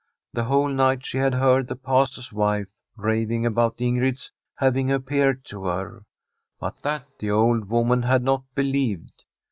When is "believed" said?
8.55-9.23